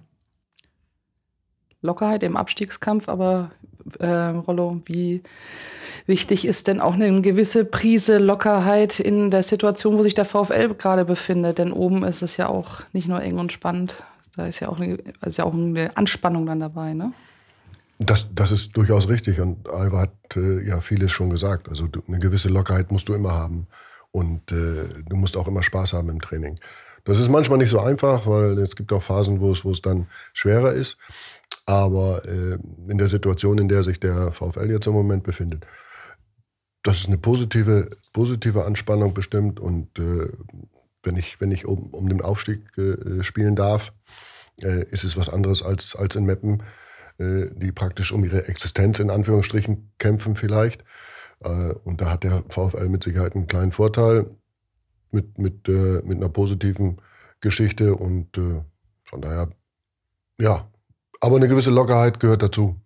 [1.83, 3.51] Lockerheit im Abstiegskampf, aber
[3.99, 5.23] äh, Rollo, wie
[6.07, 10.75] wichtig ist denn auch eine gewisse Prise Lockerheit in der Situation, wo sich der VfL
[10.75, 11.59] gerade befindet?
[11.59, 13.97] Denn oben ist es ja auch nicht nur eng und spannend,
[14.37, 17.12] da ist ja auch eine, ist ja auch eine Anspannung dann dabei, ne?
[17.99, 21.68] Das, das ist durchaus richtig und Alva hat äh, ja vieles schon gesagt.
[21.68, 23.68] Also du, eine gewisse Lockerheit musst du immer haben
[24.11, 26.59] und äh, du musst auch immer Spaß haben im Training.
[27.05, 29.83] Das ist manchmal nicht so einfach, weil es gibt auch Phasen, wo es, wo es
[29.83, 30.99] dann schwerer ist.
[31.66, 35.64] Aber äh, in der Situation, in der sich der VfL jetzt im Moment befindet,
[36.83, 39.61] das ist eine positive, positive Anspannung bestimmt.
[39.61, 40.29] Und äh,
[41.05, 43.92] wenn ich, wenn ich um, um den Aufstieg äh, spielen darf,
[44.61, 46.62] äh, ist es was anderes als, als in Meppen,
[47.18, 50.85] äh, die praktisch um ihre Existenz in Anführungsstrichen kämpfen vielleicht.
[51.40, 54.31] Äh, und da hat der VfL mit Sicherheit einen kleinen Vorteil
[55.12, 57.03] mit, mit, mit einer positiven
[57.42, 57.94] Geschichte.
[57.96, 58.35] Und
[59.05, 59.51] von daher,
[60.40, 60.71] ja,
[61.22, 62.76] aber eine gewisse Lockerheit gehört dazu.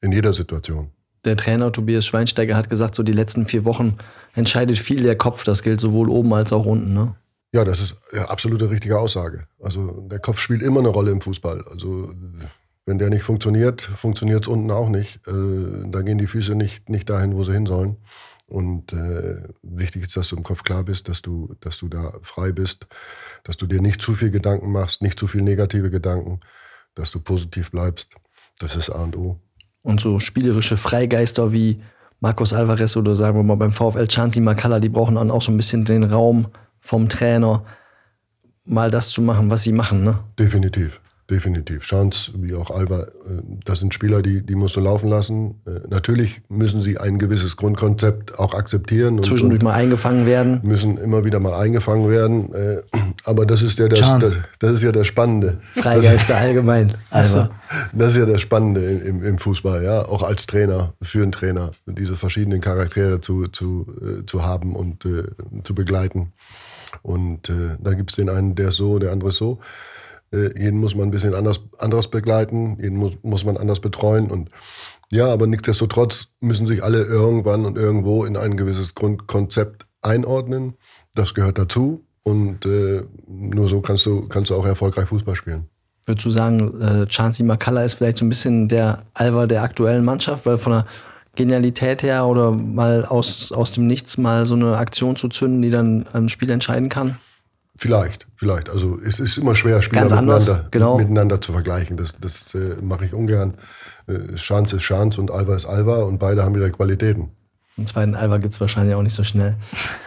[0.00, 0.90] In jeder Situation.
[1.26, 3.98] Der Trainer Tobias Schweinsteiger hat gesagt, so die letzten vier Wochen
[4.34, 5.44] entscheidet viel der Kopf.
[5.44, 6.94] Das gilt sowohl oben als auch unten.
[6.94, 7.14] Ne?
[7.52, 9.46] Ja, das ist ja, absolute richtige Aussage.
[9.62, 11.62] Also der Kopf spielt immer eine Rolle im Fußball.
[11.70, 12.14] Also
[12.86, 15.20] wenn der nicht funktioniert, funktioniert es unten auch nicht.
[15.28, 17.98] Äh, da gehen die Füße nicht, nicht dahin, wo sie hin sollen.
[18.46, 22.14] Und äh, wichtig ist, dass du im Kopf klar bist, dass du, dass du da
[22.22, 22.86] frei bist,
[23.44, 26.40] dass du dir nicht zu viel Gedanken machst, nicht zu viel negative Gedanken,
[26.94, 28.08] dass du positiv bleibst.
[28.58, 29.38] Das ist A und O.
[29.82, 31.80] Und so spielerische Freigeister wie
[32.20, 35.50] Marcos Alvarez oder sagen wir mal beim VfL Chansi Makala, die brauchen dann auch so
[35.50, 36.48] ein bisschen den Raum
[36.78, 37.64] vom Trainer,
[38.64, 40.04] mal das zu machen, was sie machen.
[40.04, 40.18] Ne?
[40.38, 41.00] Definitiv
[41.30, 41.82] definitiv.
[41.82, 45.60] Chance, wie auch Alba, äh, das sind Spieler, die, die musst du laufen lassen.
[45.66, 49.18] Äh, natürlich müssen sie ein gewisses Grundkonzept auch akzeptieren.
[49.18, 50.60] Und, Zwischendurch und mal eingefangen werden.
[50.62, 52.52] Müssen immer wieder mal eingefangen werden.
[52.52, 52.78] Äh,
[53.24, 55.58] aber das ist ja das, das, das ist ja das Spannende.
[55.74, 56.94] Freigeister allgemein.
[57.10, 57.48] Also.
[57.92, 60.04] Das ist ja das Spannende im, im Fußball, ja.
[60.06, 63.86] Auch als Trainer, für einen Trainer, diese verschiedenen Charaktere zu, zu,
[64.26, 65.24] zu haben und äh,
[65.64, 66.32] zu begleiten.
[67.02, 69.58] Und äh, da gibt es den einen, der ist so, der andere ist so.
[70.32, 74.30] Äh, jeden muss man ein bisschen anders, anders begleiten, jeden muss, muss man anders betreuen.
[74.30, 74.50] Und
[75.12, 80.74] ja, aber nichtsdestotrotz müssen sich alle irgendwann und irgendwo in ein gewisses Grundkonzept einordnen.
[81.14, 82.04] Das gehört dazu.
[82.22, 85.68] Und äh, nur so kannst du, kannst du auch erfolgreich Fußball spielen.
[86.06, 90.04] Würdest du sagen, äh, Chansi Makala ist vielleicht so ein bisschen der Alva der aktuellen
[90.04, 90.86] Mannschaft, weil von der
[91.36, 95.70] Genialität her oder mal aus, aus dem Nichts mal so eine Aktion zu zünden, die
[95.70, 97.18] dann ein Spiel entscheiden kann?
[97.80, 98.68] Vielleicht, vielleicht.
[98.68, 100.98] Also es ist immer schwer, Spieler miteinander, genau.
[100.98, 101.96] miteinander, zu vergleichen.
[101.96, 103.54] Das, das äh, mache ich ungern.
[104.06, 107.30] Äh, Schanz ist Schanz und Alva ist Alva und beide haben ihre Qualitäten.
[107.78, 109.56] Den zweiten Alva gibt es wahrscheinlich auch nicht so schnell.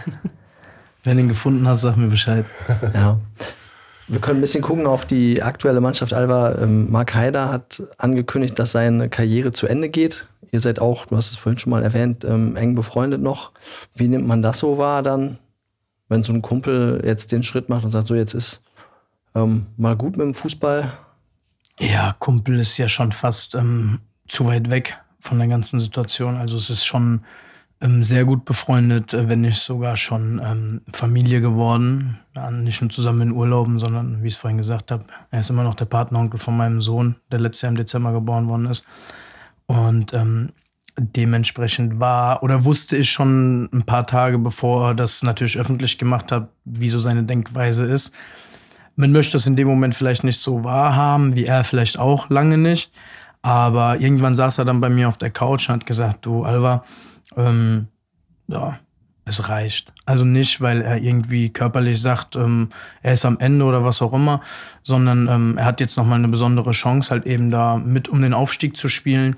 [1.03, 2.45] Wenn du ihn gefunden hast, sag mir Bescheid.
[2.93, 3.19] ja.
[4.07, 6.13] Wir können ein bisschen gucken auf die aktuelle Mannschaft.
[6.13, 10.27] Alva, ähm, Marc Haider hat angekündigt, dass seine Karriere zu Ende geht.
[10.51, 13.51] Ihr seid auch, du hast es vorhin schon mal erwähnt, ähm, eng befreundet noch.
[13.95, 15.39] Wie nimmt man das so wahr dann?
[16.09, 18.63] Wenn so ein Kumpel jetzt den Schritt macht und sagt, so jetzt ist
[19.35, 20.93] ähm, mal gut mit dem Fußball?
[21.79, 26.37] Ja, Kumpel ist ja schon fast ähm, zu weit weg von der ganzen Situation.
[26.37, 27.21] Also es ist schon
[27.81, 32.19] ähm, sehr gut befreundet, äh, wenn nicht sogar schon ähm, Familie geworden.
[32.35, 35.49] Ja, nicht nur zusammen in Urlauben, sondern wie ich es vorhin gesagt habe, er ist
[35.49, 38.85] immer noch der Partneronkel von meinem Sohn, der letztes Jahr im Dezember geboren worden ist.
[39.65, 40.49] Und ähm,
[40.97, 46.31] dementsprechend war oder wusste ich schon ein paar Tage bevor er das natürlich öffentlich gemacht
[46.31, 48.13] hat, wie so seine Denkweise ist.
[48.95, 52.59] Man möchte es in dem Moment vielleicht nicht so wahrhaben, wie er vielleicht auch lange
[52.59, 52.91] nicht.
[53.41, 56.83] Aber irgendwann saß er dann bei mir auf der Couch und hat gesagt, du Alva,
[57.35, 57.87] ähm,
[58.47, 58.79] ja,
[59.25, 59.91] es reicht.
[60.05, 62.69] Also nicht, weil er irgendwie körperlich sagt, ähm,
[63.01, 64.41] er ist am Ende oder was auch immer,
[64.83, 68.33] sondern ähm, er hat jetzt nochmal eine besondere Chance, halt eben da mit um den
[68.33, 69.37] Aufstieg zu spielen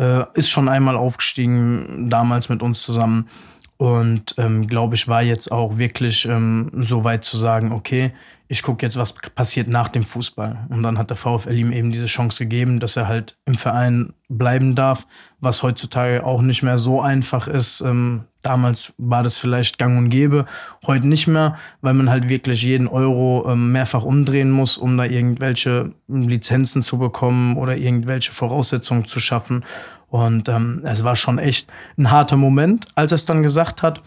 [0.00, 3.28] äh, ist schon einmal aufgestiegen, damals mit uns zusammen.
[3.76, 8.12] Und ähm, glaube ich, war jetzt auch wirklich ähm, so weit zu sagen, okay,
[8.50, 10.66] ich gucke jetzt, was passiert nach dem Fußball.
[10.70, 14.12] Und dann hat der VfL ihm eben diese Chance gegeben, dass er halt im Verein
[14.28, 15.06] bleiben darf,
[15.38, 17.80] was heutzutage auch nicht mehr so einfach ist.
[17.80, 20.46] Ähm, damals war das vielleicht gang und gäbe,
[20.84, 25.04] heute nicht mehr, weil man halt wirklich jeden Euro ähm, mehrfach umdrehen muss, um da
[25.04, 29.64] irgendwelche Lizenzen zu bekommen oder irgendwelche Voraussetzungen zu schaffen.
[30.08, 34.02] Und ähm, es war schon echt ein harter Moment, als er es dann gesagt hat.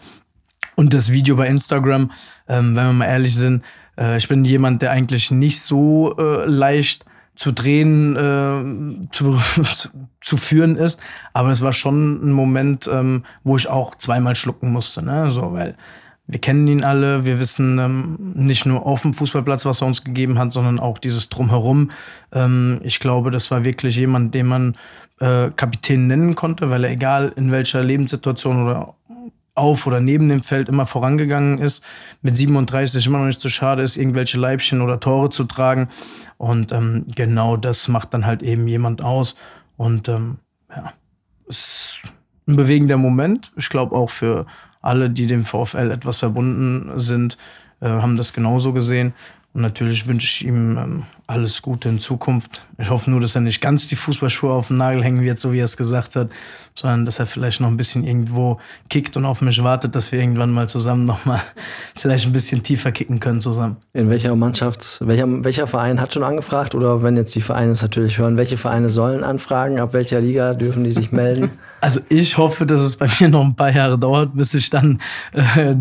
[0.76, 2.10] Und das Video bei Instagram,
[2.46, 3.62] ähm, wenn wir mal ehrlich sind,
[3.98, 7.04] äh, ich bin jemand, der eigentlich nicht so äh, leicht
[7.36, 9.38] zu drehen, äh, zu,
[10.20, 11.04] zu führen ist.
[11.32, 15.04] Aber es war schon ein Moment, ähm, wo ich auch zweimal schlucken musste.
[15.04, 15.32] Ne?
[15.32, 15.74] So, weil
[16.26, 20.04] wir kennen ihn alle, wir wissen ähm, nicht nur auf dem Fußballplatz, was er uns
[20.04, 21.90] gegeben hat, sondern auch dieses Drumherum.
[22.32, 24.76] Ähm, ich glaube, das war wirklich jemand, den man
[25.20, 28.94] äh, Kapitän nennen konnte, weil er egal in welcher Lebenssituation oder
[29.54, 31.84] auf oder neben dem Feld immer vorangegangen ist,
[32.22, 35.88] mit 37 immer noch nicht zu schade ist, irgendwelche Leibchen oder Tore zu tragen.
[36.38, 39.36] Und ähm, genau das macht dann halt eben jemand aus.
[39.76, 40.38] Und ähm,
[40.70, 40.92] ja,
[41.48, 42.12] es ist
[42.46, 43.52] ein bewegender Moment.
[43.56, 44.46] Ich glaube auch für
[44.82, 47.38] alle, die dem VfL etwas verbunden sind,
[47.80, 49.14] äh, haben das genauso gesehen.
[49.54, 52.66] Und natürlich wünsche ich ihm ähm, alles Gute in Zukunft.
[52.76, 55.52] Ich hoffe nur, dass er nicht ganz die Fußballschuhe auf den Nagel hängen wird, so
[55.52, 56.28] wie er es gesagt hat,
[56.76, 58.58] sondern dass er vielleicht noch ein bisschen irgendwo
[58.90, 61.40] kickt und auf mich wartet, dass wir irgendwann mal zusammen nochmal
[61.96, 63.76] vielleicht ein bisschen tiefer kicken können zusammen.
[63.92, 67.82] In welcher Mannschaft, welcher, welcher Verein hat schon angefragt oder wenn jetzt die Vereine es
[67.82, 71.50] natürlich hören, welche Vereine sollen anfragen, ab welcher Liga dürfen die sich melden?
[71.84, 75.00] Also ich hoffe, dass es bei mir noch ein paar Jahre dauert, bis ich dann
[75.32, 75.74] äh,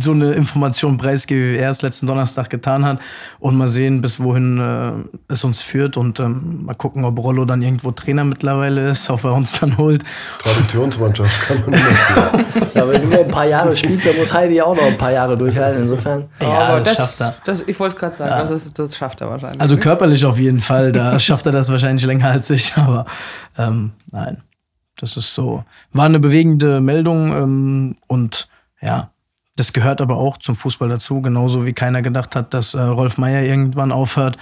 [0.00, 3.00] so eine Information preisgebe, wie er es letzten Donnerstag getan hat.
[3.38, 4.92] Und mal sehen, bis wohin äh,
[5.28, 5.96] es uns führt.
[5.96, 9.78] Und ähm, mal gucken, ob Rollo dann irgendwo Trainer mittlerweile ist, ob er uns dann
[9.78, 10.02] holt.
[10.42, 12.70] Traditionsmannschaft kann man nicht spielen.
[12.74, 15.12] ja, wenn du nur ein paar Jahre spielst, dann muss Heidi auch noch ein paar
[15.12, 15.82] Jahre durchhalten.
[15.82, 16.28] Insofern.
[16.40, 17.52] Ja, aber das, das schafft er.
[17.52, 18.44] Das, ich wollte es gerade sagen, ja.
[18.44, 19.60] das, das, schafft er wahrscheinlich.
[19.60, 22.76] Also körperlich auf jeden Fall, da schafft er das wahrscheinlich länger als ich.
[22.76, 23.06] Aber
[23.58, 24.42] ähm, nein.
[24.96, 25.64] Das ist so.
[25.92, 28.48] War eine bewegende Meldung ähm, und
[28.80, 29.10] ja,
[29.56, 31.22] das gehört aber auch zum Fußball dazu.
[31.22, 34.36] Genauso wie keiner gedacht hat, dass äh, Rolf Meier irgendwann aufhört,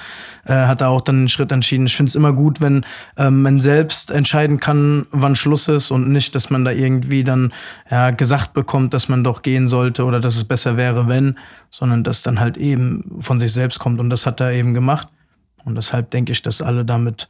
[0.46, 1.86] äh, hat er auch dann einen Schritt entschieden.
[1.86, 2.86] Ich finde es immer gut, wenn
[3.18, 7.52] ähm, man selbst entscheiden kann, wann Schluss ist und nicht, dass man da irgendwie dann
[7.90, 11.38] ja, gesagt bekommt, dass man doch gehen sollte oder dass es besser wäre, wenn,
[11.70, 14.00] sondern dass dann halt eben von sich selbst kommt.
[14.00, 15.08] Und das hat er eben gemacht.
[15.64, 17.28] Und deshalb denke ich, dass alle damit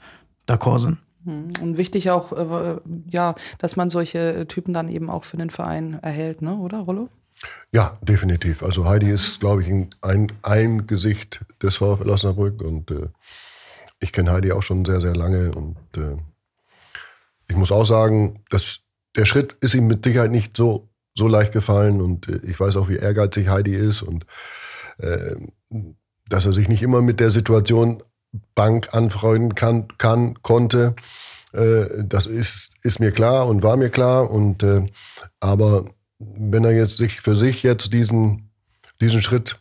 [0.48, 0.98] d'accord sind.
[1.24, 1.48] Hm.
[1.60, 2.76] Und wichtig auch, äh,
[3.10, 6.56] ja, dass man solche Typen dann eben auch für den Verein erhält, ne?
[6.56, 7.08] oder Rollo?
[7.72, 8.62] Ja, definitiv.
[8.62, 9.68] Also Heidi ist, glaube ich,
[10.02, 13.08] ein, ein Gesicht des VfL Osnabrück und äh,
[14.00, 16.16] ich kenne Heidi auch schon sehr, sehr lange und äh,
[17.48, 18.80] ich muss auch sagen, dass
[19.16, 22.76] der Schritt ist ihm mit Sicherheit nicht so, so leicht gefallen und äh, ich weiß
[22.76, 24.26] auch, wie ehrgeizig Heidi ist und
[24.98, 25.36] äh,
[26.28, 28.02] dass er sich nicht immer mit der Situation
[28.54, 30.94] Bank anfreunden kann, kann konnte.
[31.52, 34.30] Äh, das ist, ist mir klar und war mir klar.
[34.30, 34.86] Und, äh,
[35.40, 35.86] aber
[36.36, 38.50] wenn er jetzt sich für sich jetzt diesen,
[39.00, 39.58] diesen Schritt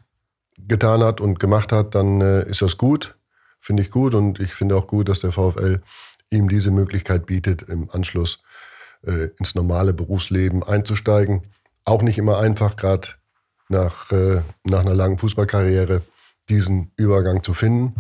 [0.68, 3.16] getan hat und gemacht hat, dann äh, ist das gut.
[3.60, 4.14] Finde ich gut.
[4.14, 5.82] Und ich finde auch gut, dass der VfL
[6.30, 8.44] ihm diese Möglichkeit bietet, im Anschluss
[9.06, 11.44] äh, ins normale Berufsleben einzusteigen.
[11.86, 13.10] Auch nicht immer einfach, gerade
[13.70, 16.02] nach, äh, nach einer langen Fußballkarriere
[16.50, 17.96] diesen Übergang zu finden.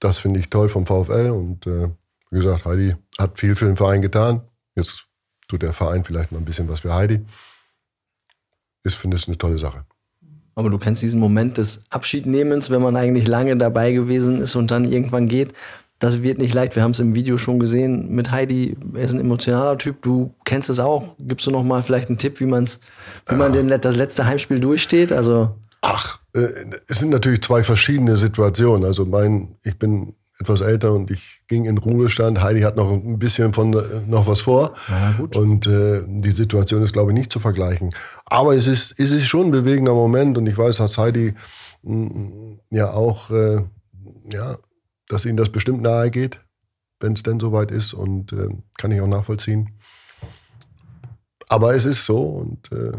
[0.00, 1.88] Das finde ich toll vom VfL und äh,
[2.30, 4.42] wie gesagt, Heidi hat viel für den Verein getan.
[4.74, 5.04] Jetzt
[5.48, 7.24] tut der Verein vielleicht mal ein bisschen was für Heidi.
[8.84, 9.84] Ich finde es eine tolle Sache.
[10.54, 14.70] Aber du kennst diesen Moment des Abschiednehmens, wenn man eigentlich lange dabei gewesen ist und
[14.70, 15.54] dann irgendwann geht.
[15.98, 16.74] Das wird nicht leicht.
[16.74, 18.76] Wir haben es im Video schon gesehen mit Heidi.
[18.94, 20.02] Er ist ein emotionaler Typ.
[20.02, 21.14] Du kennst es auch.
[21.20, 22.80] Gibst du noch mal vielleicht einen Tipp, wie, man's,
[23.28, 25.12] wie man den, das letzte Heimspiel durchsteht?
[25.12, 26.48] Also Ach, äh,
[26.88, 28.84] es sind natürlich zwei verschiedene Situationen.
[28.84, 32.40] Also mein, ich bin etwas älter und ich ging in Ruhestand.
[32.40, 33.70] Heidi hat noch ein bisschen von
[34.06, 34.74] noch was vor.
[34.88, 37.90] Ja, und äh, die Situation ist, glaube ich, nicht zu vergleichen.
[38.24, 41.34] Aber es ist, es ist schon ein bewegender Moment und ich weiß, dass Heidi
[41.82, 43.62] mh, mm, ja auch, äh,
[44.32, 44.56] ja,
[45.08, 46.40] dass ihnen das bestimmt nahe geht,
[47.00, 49.78] wenn es denn soweit ist und äh, kann ich auch nachvollziehen.
[51.48, 52.92] Aber es ist so und äh,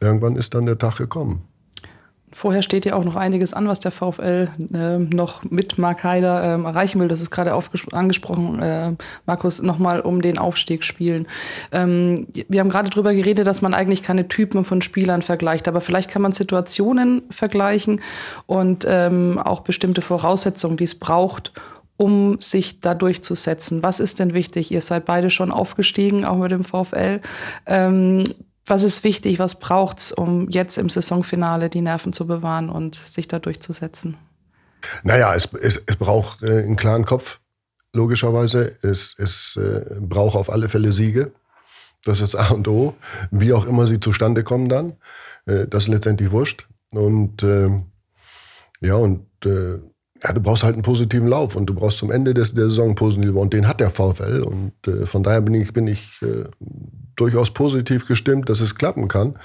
[0.00, 1.46] irgendwann ist dann der Tag gekommen.
[2.32, 6.42] Vorher steht ja auch noch einiges an, was der VfL äh, noch mit Mark Haider
[6.42, 7.06] äh, erreichen will.
[7.08, 7.54] Das ist gerade
[7.92, 8.92] angesprochen, äh,
[9.26, 11.28] Markus, nochmal um den Aufstieg spielen.
[11.70, 15.80] Ähm, wir haben gerade darüber geredet, dass man eigentlich keine Typen von Spielern vergleicht, aber
[15.80, 18.00] vielleicht kann man Situationen vergleichen
[18.46, 21.52] und ähm, auch bestimmte Voraussetzungen, die es braucht,
[21.96, 23.82] um sich da durchzusetzen.
[23.82, 24.70] Was ist denn wichtig?
[24.70, 27.20] Ihr seid beide schon aufgestiegen, auch mit dem VfL.
[27.66, 28.24] Ähm,
[28.66, 32.98] was ist wichtig, was braucht es, um jetzt im Saisonfinale die Nerven zu bewahren und
[33.06, 34.16] sich da durchzusetzen?
[35.02, 37.38] Naja, es, es, es braucht äh, einen klaren Kopf,
[37.92, 38.76] logischerweise.
[38.82, 41.32] Es, es äh, braucht auf alle Fälle Siege.
[42.04, 42.94] Das ist A und O.
[43.30, 44.96] Wie auch immer sie zustande kommen dann.
[45.46, 46.68] Äh, das ist letztendlich wurscht.
[46.92, 47.86] Und ähm,
[48.80, 49.78] ja, und äh,
[50.22, 52.86] ja, du brauchst halt einen positiven Lauf und du brauchst zum Ende des, der Saison
[52.86, 55.86] einen positiven Lauf und den hat der VfL und äh, von daher bin ich, bin
[55.86, 56.22] ich
[57.16, 59.36] durchaus positiv gestimmt, dass es klappen kann.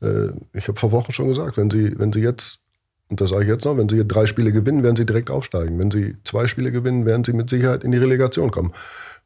[0.00, 2.60] Äh, ich habe vor Wochen schon gesagt, wenn sie, wenn sie jetzt,
[3.08, 5.78] und das sage ich jetzt noch, wenn sie drei Spiele gewinnen, werden sie direkt aufsteigen.
[5.78, 8.72] Wenn sie zwei Spiele gewinnen, werden sie mit Sicherheit in die Relegation kommen.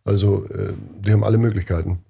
[0.04, 0.72] Also, äh,
[1.04, 2.00] sie haben alle Möglichkeiten.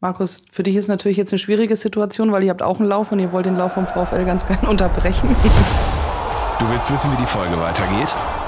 [0.00, 3.12] Markus, für dich ist natürlich jetzt eine schwierige Situation, weil ihr habt auch einen Lauf
[3.12, 5.28] und ihr wollt den Lauf vom VfL ganz gerne unterbrechen.
[6.58, 8.14] Du willst wissen, wie die Folge weitergeht?